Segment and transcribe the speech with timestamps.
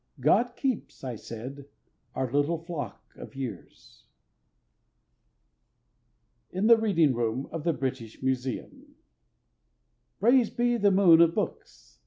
[0.19, 1.67] "God keeps," I said,
[2.15, 4.05] "our little flock of years."
[6.49, 8.95] In the Reading Room of the British Museum
[10.19, 11.99] PRAISED be the moon of books!